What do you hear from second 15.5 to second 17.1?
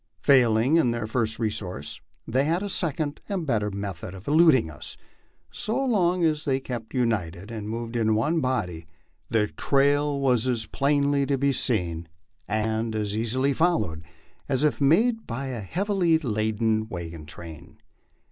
heavily laden